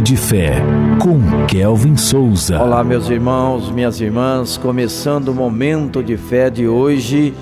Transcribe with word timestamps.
De 0.00 0.16
Fé, 0.16 0.62
com 1.00 1.46
Kelvin 1.46 1.96
Souza. 1.96 2.60
Olá, 2.60 2.82
meus 2.82 3.08
irmãos, 3.08 3.70
minhas 3.70 4.00
irmãs, 4.00 4.56
começando 4.56 5.28
o 5.28 5.34
Momento 5.34 6.02
de 6.02 6.16
Fé 6.16 6.50
de 6.50 6.66
hoje. 6.66 7.34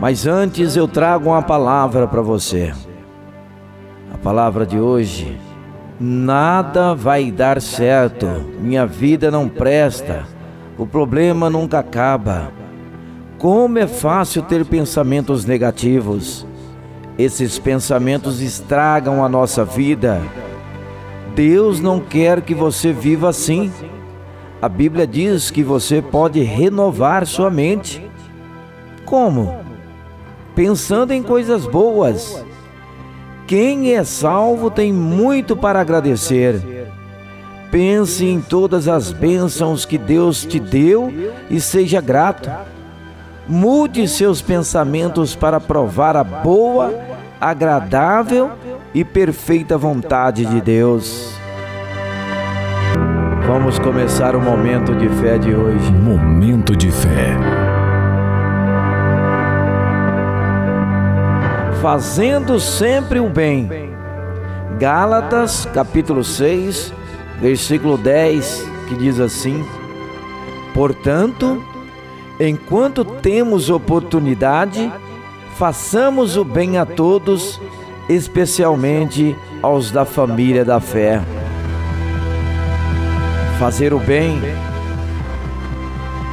Mas 0.00 0.26
antes 0.26 0.76
eu 0.76 0.86
trago 0.86 1.30
uma 1.30 1.42
palavra 1.42 2.06
para 2.06 2.22
você. 2.22 2.72
A 4.14 4.18
palavra 4.18 4.64
de 4.64 4.78
hoje: 4.78 5.36
nada 5.98 6.94
vai 6.94 7.30
dar 7.30 7.60
certo, 7.60 8.26
minha 8.60 8.86
vida 8.86 9.30
não 9.30 9.48
presta, 9.48 10.26
o 10.78 10.86
problema 10.86 11.50
nunca 11.50 11.80
acaba. 11.80 12.52
Como 13.38 13.78
é 13.78 13.86
fácil 13.86 14.42
ter 14.42 14.64
pensamentos 14.64 15.44
negativos 15.44 16.46
esses 17.18 17.58
pensamentos 17.58 18.40
estragam 18.40 19.24
a 19.24 19.28
nossa 19.28 19.64
vida. 19.64 20.22
Deus 21.38 21.78
não 21.78 22.00
quer 22.00 22.40
que 22.40 22.52
você 22.52 22.92
viva 22.92 23.28
assim. 23.28 23.72
A 24.60 24.68
Bíblia 24.68 25.06
diz 25.06 25.52
que 25.52 25.62
você 25.62 26.02
pode 26.02 26.42
renovar 26.42 27.24
sua 27.26 27.48
mente. 27.48 28.04
Como? 29.04 29.56
Pensando 30.56 31.12
em 31.12 31.22
coisas 31.22 31.64
boas. 31.64 32.44
Quem 33.46 33.94
é 33.94 34.02
salvo 34.02 34.68
tem 34.68 34.92
muito 34.92 35.56
para 35.56 35.80
agradecer. 35.80 36.60
Pense 37.70 38.26
em 38.26 38.40
todas 38.40 38.88
as 38.88 39.12
bênçãos 39.12 39.84
que 39.84 39.96
Deus 39.96 40.44
te 40.44 40.58
deu 40.58 41.32
e 41.48 41.60
seja 41.60 42.00
grato. 42.00 42.50
Mude 43.46 44.08
seus 44.08 44.42
pensamentos 44.42 45.36
para 45.36 45.60
provar 45.60 46.16
a 46.16 46.24
boa, 46.24 46.92
agradável 47.40 48.50
e 48.94 49.04
perfeita 49.04 49.76
vontade 49.76 50.44
de 50.44 50.60
Deus. 50.60 51.34
Vamos 53.46 53.78
começar 53.78 54.36
o 54.36 54.40
momento 54.40 54.94
de 54.94 55.08
fé 55.20 55.38
de 55.38 55.54
hoje. 55.54 55.92
Momento 55.92 56.76
de 56.76 56.90
fé. 56.90 57.36
Fazendo 61.80 62.58
sempre 62.58 63.20
o 63.20 63.28
bem. 63.28 63.68
Gálatas, 64.78 65.66
capítulo 65.72 66.22
6, 66.22 66.92
versículo 67.40 67.96
10, 67.96 68.68
que 68.88 68.94
diz 68.96 69.18
assim: 69.18 69.64
Portanto, 70.74 71.62
Enquanto 72.40 73.04
temos 73.04 73.68
oportunidade, 73.68 74.92
façamos 75.56 76.36
o 76.36 76.44
bem 76.44 76.78
a 76.78 76.86
todos, 76.86 77.60
especialmente 78.08 79.36
aos 79.62 79.90
da 79.90 80.04
família 80.04 80.64
da 80.64 80.80
fé. 80.80 81.20
Fazer 83.58 83.92
o 83.92 83.98
bem 83.98 84.40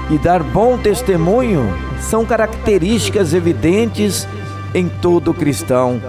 e 0.10 0.18
dar 0.18 0.44
bom 0.44 0.78
testemunho 0.78 1.74
são 2.00 2.26
características 2.26 3.34
evidentes 3.34 4.28
em 4.74 4.88
todo 4.88 5.34
cristão. 5.34 6.02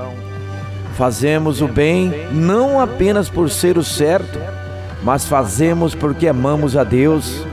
Fazemos 0.97 1.61
o 1.61 1.69
bem 1.69 2.13
não 2.33 2.81
apenas 2.81 3.29
por 3.29 3.51
ser 3.51 3.77
o 3.77 3.85
certo, 3.85 4.39
mas 5.03 5.25
fazemos 5.27 5.95
porque 5.95 6.29
amamos 6.29 6.77
a 6.77 6.85
Deus 6.85 7.47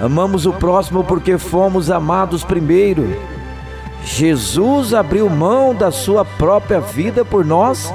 Amamos 0.00 0.46
o 0.46 0.52
próximo 0.52 1.02
porque 1.02 1.38
fomos 1.38 1.90
amados 1.90 2.44
primeiro. 2.44 3.20
Jesus 4.04 4.94
abriu 4.94 5.28
mão 5.28 5.74
da 5.74 5.90
sua 5.90 6.24
própria 6.24 6.80
vida 6.80 7.24
por 7.24 7.44
nós 7.44 7.92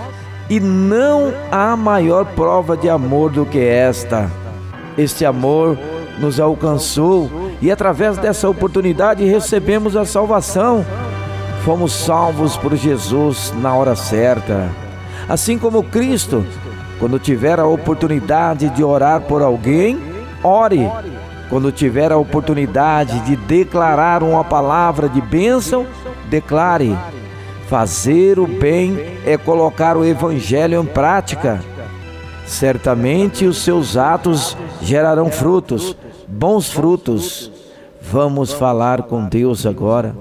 e 0.49 0.59
não 0.59 1.33
há 1.51 1.75
maior 1.75 2.25
prova 2.25 2.75
de 2.77 2.89
amor 2.89 3.31
do 3.31 3.45
que 3.45 3.59
esta. 3.59 4.29
Este 4.97 5.25
amor 5.25 5.78
nos 6.19 6.39
alcançou 6.39 7.29
e 7.61 7.72
através 7.72 8.17
dessa 8.17 8.47
oportunidade 8.50 9.25
recebemos 9.25 9.95
a 9.95 10.05
salvação. 10.05 10.85
Fomos 11.63 11.94
salvos 11.94 12.57
por 12.57 12.75
Jesus 12.75 13.53
na 13.61 13.73
hora 13.73 13.95
certa. 13.95 14.69
Assim 15.28 15.57
como 15.57 15.81
Cristo, 15.81 16.45
quando 16.99 17.17
tiver 17.17 17.59
a 17.59 17.66
oportunidade 17.66 18.69
de 18.69 18.83
orar 18.83 19.22
por 19.22 19.41
alguém, 19.41 19.97
ore 20.44 20.89
quando 21.49 21.71
tiver 21.71 22.11
a 22.11 22.17
oportunidade 22.17 23.19
de 23.21 23.35
declarar 23.35 24.23
uma 24.23 24.43
palavra 24.43 25.07
de 25.09 25.21
bênção, 25.21 25.85
declare. 26.29 26.97
Fazer 27.67 28.39
o 28.39 28.45
bem 28.45 28.99
é 29.25 29.37
colocar 29.37 29.97
o 29.97 30.05
Evangelho 30.05 30.81
em 30.81 30.85
prática. 30.85 31.59
Certamente 32.45 33.45
os 33.45 33.57
seus 33.63 33.97
atos 33.97 34.57
gerarão 34.81 35.31
frutos, 35.31 35.95
bons 36.27 36.71
frutos. 36.71 37.51
Vamos 38.01 38.51
falar 38.51 39.03
com 39.03 39.25
Deus 39.25 39.65
agora. 39.65 40.15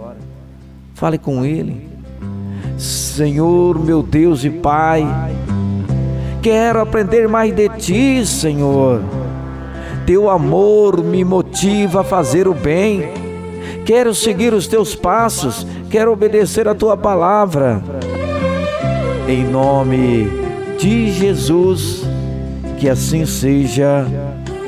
Fale 0.94 1.18
com 1.18 1.44
Ele. 1.44 1.88
Senhor, 2.78 3.78
meu 3.78 4.02
Deus 4.02 4.44
e 4.44 4.50
Pai, 4.50 5.04
quero 6.40 6.80
aprender 6.80 7.28
mais 7.28 7.54
de 7.54 7.68
Ti, 7.70 8.24
Senhor 8.24 9.21
teu 10.06 10.28
amor 10.28 11.02
me 11.02 11.24
motiva 11.24 12.00
a 12.00 12.04
fazer 12.04 12.46
o 12.48 12.54
bem. 12.54 13.10
Quero 13.84 14.14
seguir 14.14 14.54
os 14.54 14.66
teus 14.66 14.94
passos, 14.94 15.66
quero 15.90 16.12
obedecer 16.12 16.68
a 16.68 16.74
tua 16.74 16.96
palavra. 16.96 17.82
Em 19.28 19.44
nome 19.44 20.28
de 20.78 21.10
Jesus, 21.10 22.02
que 22.78 22.88
assim 22.88 23.24
seja. 23.24 24.06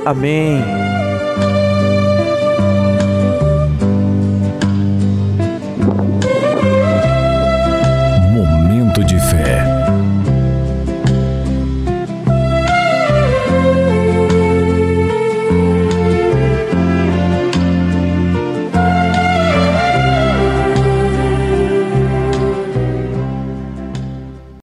Amém. 0.05 1.03